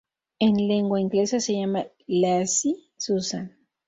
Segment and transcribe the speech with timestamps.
[0.39, 3.55] En lengua inglesa, se llama "Lazy Susan".